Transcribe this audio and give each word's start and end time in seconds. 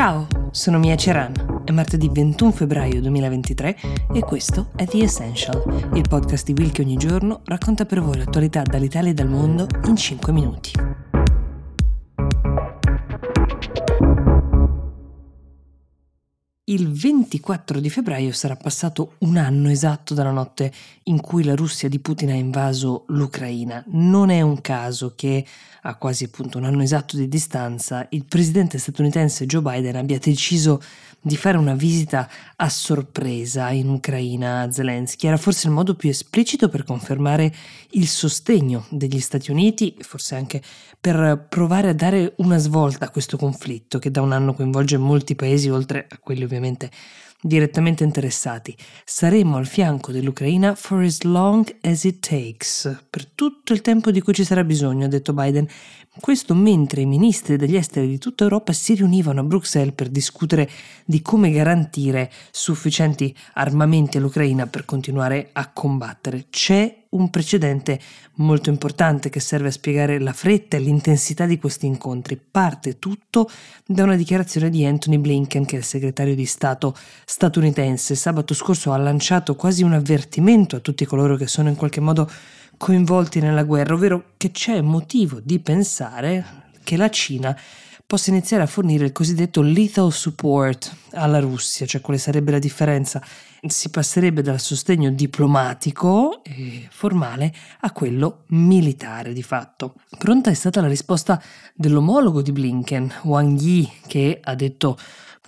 Ciao, 0.00 0.26
sono 0.50 0.78
Mia 0.78 0.96
Ceran. 0.96 1.62
È 1.62 1.72
martedì 1.72 2.08
21 2.10 2.52
febbraio 2.52 3.02
2023 3.02 3.76
e 4.14 4.20
questo 4.20 4.70
è 4.74 4.86
The 4.86 5.02
Essential, 5.02 5.90
il 5.92 6.08
podcast 6.08 6.46
di 6.46 6.54
Will 6.56 6.72
che 6.72 6.80
ogni 6.80 6.96
giorno 6.96 7.42
racconta 7.44 7.84
per 7.84 8.00
voi 8.00 8.16
l'attualità 8.16 8.62
dall'Italia 8.62 9.10
e 9.10 9.14
dal 9.14 9.28
mondo 9.28 9.66
in 9.84 9.96
5 9.96 10.32
minuti. 10.32 10.89
Il 16.70 16.88
24 16.88 17.80
di 17.80 17.90
febbraio 17.90 18.30
sarà 18.30 18.54
passato 18.54 19.14
un 19.18 19.36
anno 19.36 19.70
esatto 19.70 20.14
dalla 20.14 20.30
notte 20.30 20.72
in 21.04 21.20
cui 21.20 21.42
la 21.42 21.56
Russia 21.56 21.88
di 21.88 21.98
Putin 21.98 22.30
ha 22.30 22.34
invaso 22.34 23.06
l'Ucraina. 23.08 23.82
Non 23.88 24.30
è 24.30 24.40
un 24.40 24.60
caso 24.60 25.14
che, 25.16 25.44
a 25.82 25.96
quasi 25.96 26.22
appunto 26.22 26.58
un 26.58 26.64
anno 26.64 26.82
esatto 26.82 27.16
di 27.16 27.26
distanza, 27.26 28.06
il 28.10 28.24
presidente 28.24 28.78
statunitense 28.78 29.46
Joe 29.46 29.62
Biden 29.62 29.96
abbia 29.96 30.20
deciso 30.20 30.80
di 31.22 31.36
fare 31.36 31.58
una 31.58 31.74
visita 31.74 32.30
a 32.56 32.68
sorpresa 32.68 33.70
in 33.70 33.88
Ucraina 33.88 34.60
a 34.60 34.70
Zelensky. 34.70 35.26
Era 35.26 35.36
forse 35.36 35.66
il 35.66 35.72
modo 35.72 35.94
più 35.94 36.08
esplicito 36.08 36.68
per 36.68 36.84
confermare 36.84 37.52
il 37.90 38.06
sostegno 38.06 38.86
degli 38.90 39.20
Stati 39.20 39.50
Uniti, 39.50 39.96
forse 39.98 40.36
anche 40.36 40.62
per 40.98 41.46
provare 41.48 41.88
a 41.88 41.94
dare 41.94 42.34
una 42.36 42.58
svolta 42.58 43.06
a 43.06 43.10
questo 43.10 43.36
conflitto 43.36 43.98
che 43.98 44.10
da 44.10 44.22
un 44.22 44.32
anno 44.32 44.54
coinvolge 44.54 44.98
molti 44.98 45.34
paesi, 45.34 45.68
oltre 45.68 46.06
a 46.08 46.18
quelli 46.18 46.44
ovviamente 46.44 46.59
direttamente 47.40 48.04
interessati. 48.04 48.76
Saremo 49.04 49.56
al 49.56 49.66
fianco 49.66 50.12
dell'Ucraina 50.12 50.74
for 50.74 51.02
as 51.02 51.22
long 51.22 51.66
as 51.82 52.04
it 52.04 52.26
takes, 52.26 53.04
per 53.08 53.26
tutto 53.26 53.72
il 53.72 53.80
tempo 53.80 54.10
di 54.10 54.20
cui 54.20 54.34
ci 54.34 54.44
sarà 54.44 54.62
bisogno, 54.64 55.06
ha 55.06 55.08
detto 55.08 55.32
Biden. 55.32 55.66
Questo 56.18 56.54
mentre 56.54 57.02
i 57.02 57.06
ministri 57.06 57.56
degli 57.56 57.76
esteri 57.76 58.08
di 58.08 58.18
tutta 58.18 58.44
Europa 58.44 58.72
si 58.72 58.94
riunivano 58.94 59.40
a 59.40 59.44
Bruxelles 59.44 59.94
per 59.94 60.08
discutere 60.08 60.68
di 61.04 61.22
come 61.22 61.50
garantire 61.50 62.30
sufficienti 62.50 63.34
armamenti 63.54 64.18
all'Ucraina 64.18 64.66
per 64.66 64.84
continuare 64.84 65.50
a 65.52 65.70
combattere. 65.72 66.46
C'è 66.50 66.99
un 67.10 67.30
precedente 67.30 67.98
molto 68.34 68.70
importante 68.70 69.30
che 69.30 69.40
serve 69.40 69.68
a 69.68 69.72
spiegare 69.72 70.20
la 70.20 70.32
fretta 70.32 70.76
e 70.76 70.80
l'intensità 70.80 71.46
di 71.46 71.58
questi 71.58 71.86
incontri. 71.86 72.38
Parte 72.38 72.98
tutto 72.98 73.50
da 73.84 74.04
una 74.04 74.16
dichiarazione 74.16 74.70
di 74.70 74.84
Anthony 74.84 75.18
Blinken, 75.18 75.64
che 75.64 75.76
è 75.76 75.78
il 75.78 75.84
segretario 75.84 76.34
di 76.34 76.46
Stato 76.46 76.96
statunitense. 77.24 78.14
Sabato 78.14 78.54
scorso 78.54 78.92
ha 78.92 78.96
lanciato 78.96 79.56
quasi 79.56 79.82
un 79.82 79.92
avvertimento 79.92 80.76
a 80.76 80.80
tutti 80.80 81.04
coloro 81.04 81.36
che 81.36 81.46
sono 81.46 81.68
in 81.68 81.76
qualche 81.76 82.00
modo 82.00 82.30
coinvolti 82.76 83.40
nella 83.40 83.64
guerra, 83.64 83.94
ovvero 83.94 84.32
che 84.36 84.52
c'è 84.52 84.80
motivo 84.80 85.40
di 85.42 85.58
pensare 85.58 86.68
che 86.82 86.96
la 86.96 87.10
Cina 87.10 87.58
possa 88.06 88.30
iniziare 88.30 88.62
a 88.62 88.66
fornire 88.66 89.04
il 89.04 89.12
cosiddetto 89.12 89.62
lethal 89.62 90.12
support 90.12 90.96
alla 91.12 91.38
Russia, 91.38 91.86
cioè 91.86 92.00
quale 92.00 92.18
sarebbe 92.18 92.50
la 92.52 92.58
differenza? 92.58 93.22
Si 93.62 93.90
passerebbe 93.90 94.40
dal 94.40 94.58
sostegno 94.58 95.10
diplomatico 95.10 96.42
e 96.42 96.88
formale 96.90 97.52
a 97.80 97.92
quello 97.92 98.44
militare 98.48 99.34
di 99.34 99.42
fatto. 99.42 99.96
Pronta 100.16 100.48
è 100.50 100.54
stata 100.54 100.80
la 100.80 100.88
risposta 100.88 101.40
dell'omologo 101.74 102.40
di 102.40 102.52
Blinken, 102.52 103.12
Wang 103.24 103.60
Yi, 103.60 103.90
che 104.06 104.40
ha 104.42 104.54
detto 104.54 104.96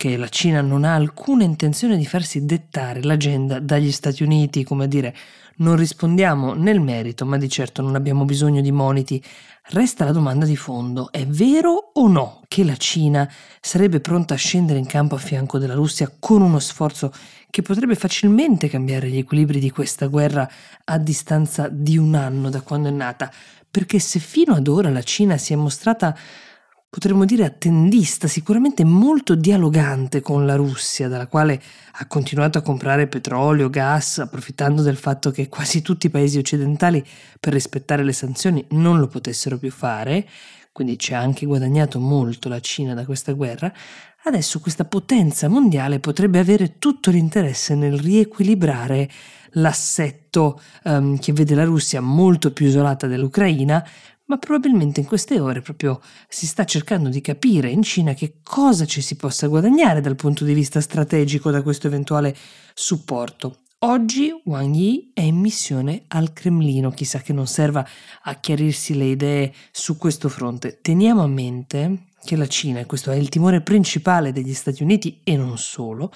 che 0.00 0.16
la 0.16 0.30
Cina 0.30 0.62
non 0.62 0.84
ha 0.84 0.94
alcuna 0.94 1.44
intenzione 1.44 1.98
di 1.98 2.06
farsi 2.06 2.46
dettare 2.46 3.02
l'agenda 3.02 3.60
dagli 3.60 3.92
Stati 3.92 4.22
Uniti, 4.22 4.64
come 4.64 4.84
a 4.84 4.86
dire 4.86 5.14
non 5.56 5.76
rispondiamo 5.76 6.54
nel 6.54 6.80
merito, 6.80 7.26
ma 7.26 7.36
di 7.36 7.50
certo 7.50 7.82
non 7.82 7.94
abbiamo 7.94 8.24
bisogno 8.24 8.62
di 8.62 8.72
moniti. 8.72 9.22
Resta 9.72 10.06
la 10.06 10.12
domanda 10.12 10.46
di 10.46 10.56
fondo, 10.56 11.12
è 11.12 11.26
vero 11.26 11.90
o 11.92 12.08
no 12.08 12.40
che 12.48 12.64
la 12.64 12.76
Cina 12.76 13.30
sarebbe 13.60 14.00
pronta 14.00 14.32
a 14.32 14.38
scendere 14.38 14.78
in 14.78 14.86
campo 14.86 15.16
a 15.16 15.18
fianco 15.18 15.58
della 15.58 15.74
Russia 15.74 16.10
con 16.18 16.40
uno 16.40 16.60
sforzo 16.60 17.12
che 17.50 17.60
potrebbe 17.60 17.94
facilmente 17.94 18.70
cambiare 18.70 19.10
gli 19.10 19.18
equilibri 19.18 19.60
di 19.60 19.70
questa 19.70 20.06
guerra 20.06 20.50
a 20.82 20.96
distanza 20.96 21.68
di 21.70 21.98
un 21.98 22.14
anno 22.14 22.48
da 22.48 22.62
quando 22.62 22.88
è 22.88 22.92
nata? 22.92 23.30
Perché 23.70 23.98
se 23.98 24.18
fino 24.18 24.54
ad 24.54 24.66
ora 24.66 24.88
la 24.88 25.02
Cina 25.02 25.36
si 25.36 25.52
è 25.52 25.56
mostrata 25.56 26.16
potremmo 26.90 27.24
dire 27.24 27.44
attendista, 27.44 28.26
sicuramente 28.26 28.82
molto 28.82 29.36
dialogante 29.36 30.20
con 30.20 30.44
la 30.44 30.56
Russia, 30.56 31.06
dalla 31.06 31.28
quale 31.28 31.62
ha 31.92 32.06
continuato 32.08 32.58
a 32.58 32.62
comprare 32.62 33.06
petrolio, 33.06 33.70
gas, 33.70 34.18
approfittando 34.18 34.82
del 34.82 34.96
fatto 34.96 35.30
che 35.30 35.48
quasi 35.48 35.82
tutti 35.82 36.06
i 36.06 36.10
paesi 36.10 36.38
occidentali, 36.38 37.02
per 37.38 37.52
rispettare 37.52 38.02
le 38.02 38.12
sanzioni, 38.12 38.66
non 38.70 38.98
lo 38.98 39.06
potessero 39.06 39.56
più 39.56 39.70
fare, 39.70 40.28
quindi 40.72 40.98
ci 40.98 41.14
ha 41.14 41.20
anche 41.20 41.46
guadagnato 41.46 42.00
molto 42.00 42.48
la 42.48 42.60
Cina 42.60 42.92
da 42.92 43.04
questa 43.04 43.32
guerra, 43.32 43.72
adesso 44.24 44.58
questa 44.58 44.84
potenza 44.84 45.46
mondiale 45.46 46.00
potrebbe 46.00 46.40
avere 46.40 46.78
tutto 46.78 47.12
l'interesse 47.12 47.76
nel 47.76 47.98
riequilibrare 47.98 49.08
l'assetto 49.54 50.60
um, 50.84 51.18
che 51.18 51.32
vede 51.32 51.54
la 51.54 51.64
Russia 51.64 52.00
molto 52.00 52.52
più 52.52 52.66
isolata 52.66 53.06
dell'Ucraina, 53.06 53.84
ma 54.30 54.38
probabilmente 54.38 55.00
in 55.00 55.06
queste 55.06 55.40
ore 55.40 55.60
proprio 55.60 56.00
si 56.28 56.46
sta 56.46 56.64
cercando 56.64 57.08
di 57.08 57.20
capire 57.20 57.68
in 57.68 57.82
Cina 57.82 58.14
che 58.14 58.34
cosa 58.44 58.86
ci 58.86 59.02
si 59.02 59.16
possa 59.16 59.48
guadagnare 59.48 60.00
dal 60.00 60.14
punto 60.14 60.44
di 60.44 60.54
vista 60.54 60.80
strategico 60.80 61.50
da 61.50 61.62
questo 61.62 61.88
eventuale 61.88 62.36
supporto. 62.72 63.62
Oggi 63.80 64.30
Wang 64.44 64.72
Yi 64.72 65.10
è 65.14 65.22
in 65.22 65.34
missione 65.34 66.04
al 66.08 66.32
Cremlino, 66.32 66.90
chissà 66.90 67.18
che 67.18 67.32
non 67.32 67.48
serva 67.48 67.84
a 68.22 68.34
chiarirsi 68.36 68.94
le 68.94 69.06
idee 69.06 69.52
su 69.72 69.96
questo 69.96 70.28
fronte. 70.28 70.78
Teniamo 70.80 71.24
a 71.24 71.26
mente 71.26 72.04
che 72.22 72.36
la 72.36 72.46
Cina, 72.46 72.78
e 72.78 72.86
questo 72.86 73.10
è 73.10 73.16
il 73.16 73.30
timore 73.30 73.62
principale 73.62 74.30
degli 74.30 74.54
Stati 74.54 74.84
Uniti 74.84 75.22
e 75.24 75.36
non 75.36 75.58
solo, 75.58 76.12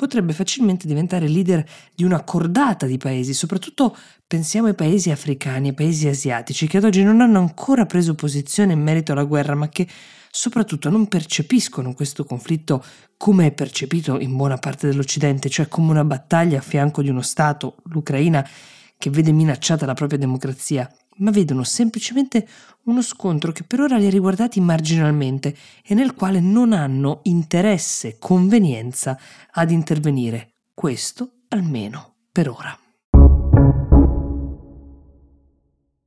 potrebbe 0.00 0.32
facilmente 0.32 0.86
diventare 0.86 1.28
leader 1.28 1.62
di 1.94 2.04
una 2.04 2.22
cordata 2.22 2.86
di 2.86 2.96
paesi, 2.96 3.34
soprattutto 3.34 3.94
pensiamo 4.26 4.68
ai 4.68 4.74
paesi 4.74 5.10
africani, 5.10 5.68
ai 5.68 5.74
paesi 5.74 6.08
asiatici, 6.08 6.66
che 6.66 6.78
ad 6.78 6.84
oggi 6.84 7.02
non 7.02 7.20
hanno 7.20 7.38
ancora 7.38 7.84
preso 7.84 8.14
posizione 8.14 8.72
in 8.72 8.80
merito 8.80 9.12
alla 9.12 9.24
guerra, 9.24 9.54
ma 9.54 9.68
che 9.68 9.86
soprattutto 10.30 10.88
non 10.88 11.06
percepiscono 11.06 11.92
questo 11.92 12.24
conflitto 12.24 12.82
come 13.18 13.48
è 13.48 13.52
percepito 13.52 14.18
in 14.18 14.34
buona 14.34 14.56
parte 14.56 14.88
dell'Occidente, 14.88 15.50
cioè 15.50 15.68
come 15.68 15.90
una 15.90 16.04
battaglia 16.04 16.60
a 16.60 16.62
fianco 16.62 17.02
di 17.02 17.10
uno 17.10 17.20
Stato, 17.20 17.76
l'Ucraina, 17.90 18.48
che 18.96 19.10
vede 19.10 19.32
minacciata 19.32 19.84
la 19.84 19.92
propria 19.92 20.18
democrazia 20.18 20.90
ma 21.20 21.30
vedono 21.30 21.64
semplicemente 21.64 22.46
uno 22.84 23.02
scontro 23.02 23.52
che 23.52 23.64
per 23.64 23.80
ora 23.80 23.96
li 23.96 24.06
ha 24.06 24.10
riguardati 24.10 24.60
marginalmente 24.60 25.54
e 25.84 25.94
nel 25.94 26.14
quale 26.14 26.40
non 26.40 26.72
hanno 26.72 27.20
interesse, 27.24 28.16
convenienza 28.18 29.18
ad 29.52 29.70
intervenire. 29.70 30.52
Questo 30.74 31.30
almeno 31.48 32.14
per 32.32 32.48
ora. 32.48 32.78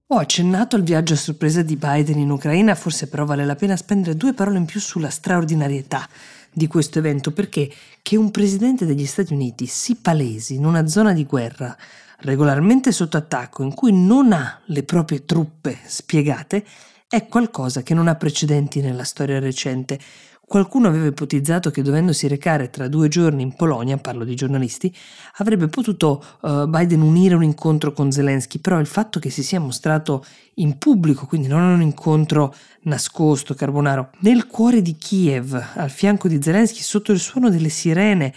Ho 0.07 0.17
accennato 0.17 0.75
al 0.75 0.83
viaggio 0.83 1.13
a 1.13 1.17
sorpresa 1.17 1.63
di 1.63 1.75
Biden 1.75 2.19
in 2.19 2.29
Ucraina, 2.29 2.75
forse 2.75 3.07
però 3.07 3.25
vale 3.25 3.45
la 3.45 3.55
pena 3.55 3.75
spendere 3.75 4.15
due 4.15 4.33
parole 4.33 4.59
in 4.59 4.65
più 4.65 4.79
sulla 4.79 5.09
straordinarietà 5.09 6.07
di 6.51 6.67
questo 6.67 6.99
evento, 6.99 7.31
perché 7.31 7.71
che 8.03 8.15
un 8.15 8.29
presidente 8.29 8.85
degli 8.85 9.07
Stati 9.07 9.33
Uniti 9.33 9.65
si 9.65 9.95
palesi 9.95 10.53
in 10.53 10.65
una 10.65 10.85
zona 10.85 11.13
di 11.13 11.25
guerra 11.25 11.75
regolarmente 12.23 12.91
sotto 12.91 13.17
attacco, 13.17 13.63
in 13.63 13.73
cui 13.73 13.91
non 13.91 14.33
ha 14.33 14.61
le 14.65 14.83
proprie 14.83 15.25
truppe 15.25 15.77
spiegate, 15.85 16.65
è 17.07 17.27
qualcosa 17.27 17.83
che 17.83 17.93
non 17.93 18.07
ha 18.07 18.15
precedenti 18.15 18.81
nella 18.81 19.03
storia 19.03 19.39
recente. 19.39 19.99
Qualcuno 20.45 20.87
aveva 20.87 21.07
ipotizzato 21.07 21.71
che 21.71 21.81
dovendosi 21.81 22.27
recare 22.27 22.69
tra 22.69 22.87
due 22.87 23.07
giorni 23.07 23.41
in 23.41 23.55
Polonia, 23.55 23.97
parlo 23.97 24.23
di 24.23 24.35
giornalisti, 24.35 24.93
avrebbe 25.37 25.67
potuto 25.67 26.23
uh, 26.41 26.67
Biden 26.67 27.01
unire 27.01 27.33
un 27.33 27.43
incontro 27.43 27.91
con 27.91 28.11
Zelensky, 28.11 28.59
però 28.59 28.79
il 28.79 28.85
fatto 28.85 29.19
che 29.19 29.29
si 29.29 29.41
sia 29.41 29.59
mostrato 29.59 30.23
in 30.55 30.77
pubblico, 30.77 31.25
quindi 31.25 31.47
non 31.47 31.61
un 31.61 31.81
incontro 31.81 32.53
nascosto, 32.81 33.53
carbonaro, 33.53 34.09
nel 34.19 34.47
cuore 34.47 34.81
di 34.81 34.95
Kiev, 34.95 35.59
al 35.75 35.89
fianco 35.89 36.27
di 36.27 36.41
Zelensky, 36.41 36.81
sotto 36.81 37.11
il 37.11 37.19
suono 37.19 37.49
delle 37.49 37.69
sirene 37.69 38.33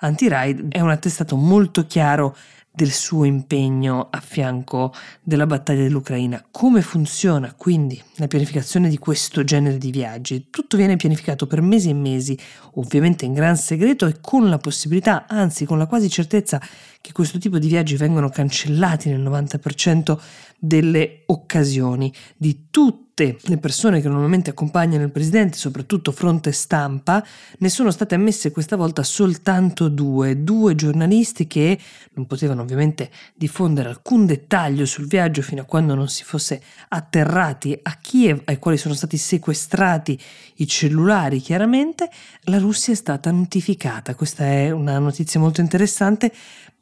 anti-raid, 0.00 0.70
è 0.70 0.80
un 0.80 0.90
attestato 0.90 1.36
molto 1.36 1.86
chiaro 1.86 2.36
del 2.76 2.90
suo 2.90 3.22
impegno 3.22 4.08
a 4.10 4.18
fianco 4.18 4.92
della 5.22 5.46
battaglia 5.46 5.84
dell'Ucraina. 5.84 6.44
Come 6.50 6.82
funziona 6.82 7.54
quindi 7.56 8.02
la 8.16 8.26
pianificazione 8.26 8.88
di 8.88 8.98
questo 8.98 9.44
genere 9.44 9.78
di 9.78 9.92
viaggi? 9.92 10.48
Tutto 10.50 10.76
viene 10.76 10.96
pianificato 10.96 11.46
per 11.46 11.60
mesi 11.60 11.90
e 11.90 11.94
mesi, 11.94 12.36
ovviamente 12.74 13.24
in 13.24 13.32
gran 13.32 13.56
segreto 13.56 14.06
e 14.06 14.16
con 14.20 14.48
la 14.48 14.58
possibilità, 14.58 15.26
anzi 15.28 15.64
con 15.66 15.78
la 15.78 15.86
quasi 15.86 16.10
certezza 16.10 16.60
che 17.04 17.12
questo 17.12 17.36
tipo 17.36 17.58
di 17.58 17.68
viaggi 17.68 17.96
vengono 17.96 18.30
cancellati 18.30 19.10
nel 19.10 19.20
90% 19.20 20.18
delle 20.58 21.24
occasioni 21.26 22.10
di 22.34 22.68
tutte 22.70 23.36
le 23.42 23.58
persone 23.58 24.00
che 24.00 24.08
normalmente 24.08 24.48
accompagnano 24.48 25.04
il 25.04 25.10
presidente, 25.10 25.58
soprattutto 25.58 26.12
fronte 26.12 26.50
stampa, 26.50 27.22
ne 27.58 27.68
sono 27.68 27.90
state 27.90 28.14
ammesse 28.14 28.50
questa 28.50 28.76
volta 28.76 29.02
soltanto 29.02 29.88
due, 29.88 30.42
due 30.42 30.74
giornalisti 30.74 31.46
che 31.46 31.78
non 32.14 32.26
potevano 32.26 32.62
ovviamente 32.62 33.10
diffondere 33.34 33.90
alcun 33.90 34.24
dettaglio 34.24 34.86
sul 34.86 35.06
viaggio 35.06 35.42
fino 35.42 35.60
a 35.60 35.66
quando 35.66 35.94
non 35.94 36.08
si 36.08 36.24
fosse 36.24 36.62
atterrati 36.88 37.78
a 37.82 37.98
Kiev, 38.00 38.40
ai 38.46 38.58
quali 38.58 38.78
sono 38.78 38.94
stati 38.94 39.18
sequestrati 39.18 40.18
i 40.56 40.66
cellulari 40.66 41.38
chiaramente, 41.38 42.08
la 42.44 42.58
Russia 42.58 42.94
è 42.94 42.96
stata 42.96 43.30
notificata. 43.30 44.14
Questa 44.14 44.44
è 44.46 44.70
una 44.70 44.98
notizia 44.98 45.38
molto 45.38 45.60
interessante 45.60 46.32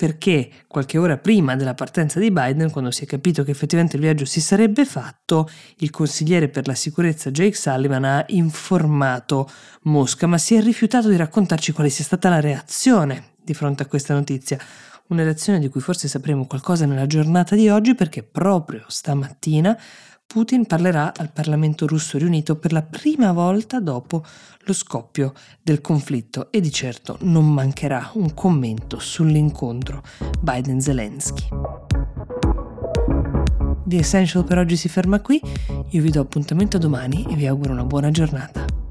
perché 0.02 0.50
qualche 0.66 0.98
ora 0.98 1.16
prima 1.16 1.54
della 1.54 1.74
partenza 1.74 2.18
di 2.18 2.32
Biden, 2.32 2.72
quando 2.72 2.90
si 2.90 3.04
è 3.04 3.06
capito 3.06 3.44
che 3.44 3.52
effettivamente 3.52 3.94
il 3.94 4.02
viaggio 4.02 4.24
si 4.24 4.40
sarebbe 4.40 4.84
fatto, 4.84 5.48
il 5.76 5.90
consigliere 5.90 6.48
per 6.48 6.66
la 6.66 6.74
sicurezza 6.74 7.30
Jake 7.30 7.54
Sullivan 7.54 8.02
ha 8.02 8.24
informato 8.30 9.48
Mosca, 9.82 10.26
ma 10.26 10.38
si 10.38 10.56
è 10.56 10.60
rifiutato 10.60 11.08
di 11.08 11.14
raccontarci 11.14 11.70
quale 11.70 11.88
sia 11.88 12.02
stata 12.02 12.28
la 12.28 12.40
reazione 12.40 13.34
di 13.44 13.54
fronte 13.54 13.84
a 13.84 13.86
questa 13.86 14.12
notizia. 14.12 14.58
Una 15.10 15.22
reazione 15.22 15.60
di 15.60 15.68
cui 15.68 15.80
forse 15.80 16.08
sapremo 16.08 16.48
qualcosa 16.48 16.84
nella 16.84 17.06
giornata 17.06 17.54
di 17.54 17.68
oggi 17.68 17.94
perché 17.94 18.24
proprio 18.24 18.82
stamattina 18.88 19.78
Putin 20.32 20.64
parlerà 20.64 21.12
al 21.14 21.30
Parlamento 21.30 21.86
russo 21.86 22.16
riunito 22.16 22.56
per 22.56 22.72
la 22.72 22.80
prima 22.80 23.32
volta 23.32 23.80
dopo 23.80 24.24
lo 24.60 24.72
scoppio 24.72 25.34
del 25.62 25.82
conflitto 25.82 26.50
e 26.50 26.62
di 26.62 26.72
certo 26.72 27.18
non 27.20 27.52
mancherà 27.52 28.12
un 28.14 28.32
commento 28.32 28.98
sull'incontro 28.98 30.02
Biden-Zelensky. 30.40 31.48
The 33.84 33.98
Essential 33.98 34.44
per 34.44 34.56
oggi 34.56 34.76
si 34.76 34.88
ferma 34.88 35.20
qui, 35.20 35.38
io 35.90 36.00
vi 36.00 36.08
do 36.08 36.22
appuntamento 36.22 36.78
domani 36.78 37.26
e 37.28 37.34
vi 37.34 37.46
auguro 37.46 37.72
una 37.72 37.84
buona 37.84 38.10
giornata. 38.10 38.81